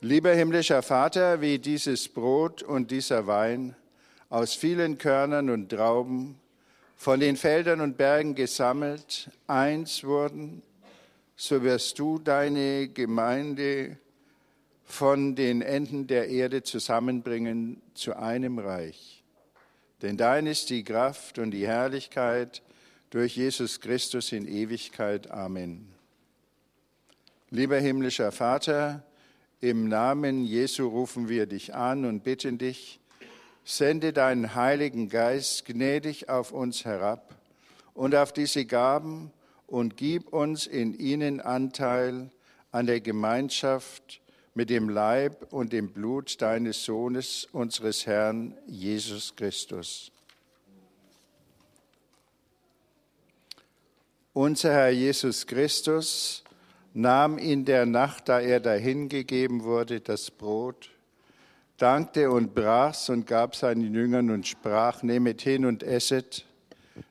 [0.00, 3.74] Lieber himmlischer Vater, wie dieses Brot und dieser Wein
[4.34, 6.40] aus vielen Körnern und Trauben
[6.96, 10.60] von den Feldern und Bergen gesammelt, eins wurden,
[11.36, 13.96] so wirst du deine Gemeinde
[14.84, 19.22] von den Enden der Erde zusammenbringen zu einem Reich.
[20.02, 22.60] Denn dein ist die Kraft und die Herrlichkeit
[23.10, 25.30] durch Jesus Christus in Ewigkeit.
[25.30, 25.86] Amen.
[27.50, 29.04] Lieber himmlischer Vater,
[29.60, 32.98] im Namen Jesu rufen wir dich an und bitten dich,
[33.64, 37.34] sende deinen Heiligen Geist gnädig auf uns herab
[37.94, 39.32] und auf diese Gaben
[39.66, 42.30] und gib uns in ihnen Anteil
[42.70, 44.20] an der Gemeinschaft
[44.54, 50.12] mit dem Leib und dem Blut deines Sohnes, unseres Herrn Jesus Christus.
[54.32, 56.44] Unser Herr Jesus Christus
[56.92, 60.90] nahm in der Nacht, da er dahingegeben wurde, das Brot
[61.84, 66.46] dankte und brach's und gab seinen Jüngern und sprach, nehmet hin und esset,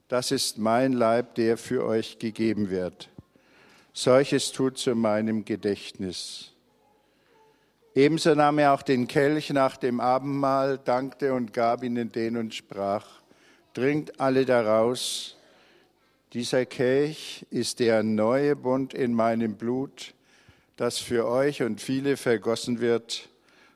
[0.07, 3.07] das ist mein Leib, der für euch gegeben wird.
[3.93, 6.53] Solches tut zu meinem Gedächtnis.
[7.93, 12.55] Ebenso nahm er auch den Kelch nach dem Abendmahl, dankte und gab ihnen den und
[12.55, 13.05] sprach,
[13.76, 15.38] trinkt alle daraus.
[16.34, 20.15] Dieser Kelch ist der neue Bund in meinem Blut,
[20.78, 23.30] das für euch und viele vergossen wird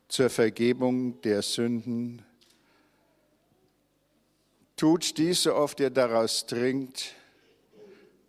[0.08, 2.22] zur Vergebung der Sünden.
[4.76, 7.14] Tut dies, so oft ihr daraus trinkt,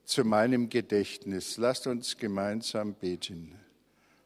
[0.05, 1.59] zu meinem Gedächtnis.
[1.59, 3.55] Lasst uns gemeinsam beten.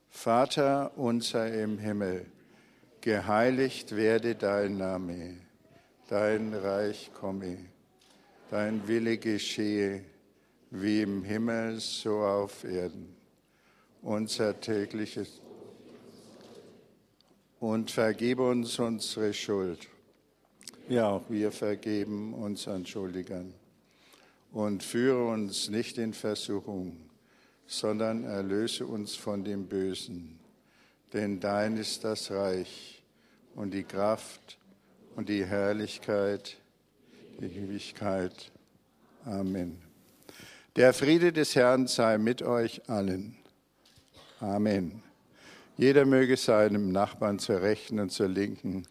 [0.08, 2.26] Vater unser im Himmel,
[3.00, 5.38] geheiligt werde dein Name,
[6.08, 7.58] dein Reich komme,
[8.50, 10.04] dein Wille geschehe,
[10.70, 13.16] wie im Himmel so auf Erden.
[14.02, 15.41] Unser tägliches
[17.62, 19.86] und vergib uns unsere Schuld,
[20.88, 23.54] wie auch wir vergeben unseren Schuldigern.
[24.50, 26.96] Und führe uns nicht in Versuchung,
[27.68, 30.40] sondern erlöse uns von dem Bösen.
[31.12, 33.00] Denn dein ist das Reich
[33.54, 34.58] und die Kraft
[35.14, 36.56] und die Herrlichkeit,
[37.40, 38.50] die Ewigkeit.
[39.24, 39.80] Amen.
[40.74, 43.36] Der Friede des Herrn sei mit euch allen.
[44.40, 45.00] Amen.
[45.76, 48.86] Jeder möge seinem Nachbarn zur Rechten und zur Linken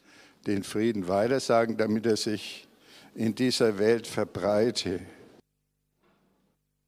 [0.48, 2.68] den Frieden weitersagen, damit er sich
[3.14, 5.00] in dieser Welt verbreite.